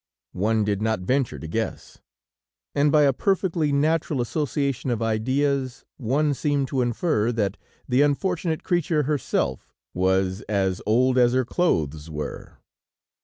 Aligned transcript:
One 0.33 0.63
did 0.63 0.81
not 0.81 1.01
venture 1.01 1.37
to 1.37 1.47
guess, 1.47 1.99
and 2.73 2.91
by 2.91 3.03
a 3.03 3.13
perfectly 3.13 3.71
natural 3.71 4.19
association 4.19 4.89
of 4.89 4.99
ideas, 4.99 5.85
one 5.97 6.33
seemed 6.33 6.69
to 6.69 6.81
infer 6.81 7.31
that 7.33 7.55
the 7.87 8.01
unfortunate 8.01 8.63
creature 8.63 9.03
herself, 9.03 9.75
was 9.93 10.41
as 10.49 10.81
old 10.87 11.19
as 11.19 11.33
her 11.33 11.45
clothes 11.45 12.09
were. 12.09 12.57